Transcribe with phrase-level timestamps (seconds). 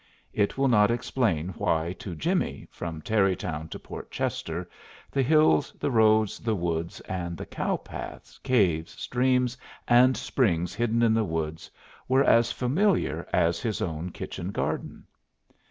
[0.33, 4.67] It will not explain why to Jimmie, from Tarrytown to Port Chester,
[5.11, 9.55] the hills, the roads, the woods, and the cowpaths, caves, streams,
[9.87, 11.69] and springs hidden in the woods
[12.07, 15.05] were as familiar as his own kitchen garden.